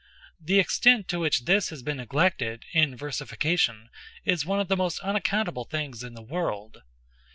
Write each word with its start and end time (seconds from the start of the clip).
The 0.39 0.57
extent 0.59 1.07
to 1.09 1.19
which 1.19 1.41
this 1.45 1.69
has 1.69 1.83
been 1.83 1.97
neglected, 1.97 2.65
in 2.73 2.95
versification, 2.95 3.91
is 4.25 4.47
one 4.47 4.59
of 4.59 4.67
the 4.67 4.75
most 4.75 4.99
unaccountable 5.01 5.65
things 5.65 6.01
in 6.03 6.15
the 6.15 6.23
world. 6.23 6.81